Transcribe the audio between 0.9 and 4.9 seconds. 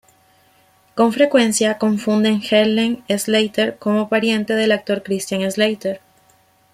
Con frecuencia, confunden Helen Slater como pariente del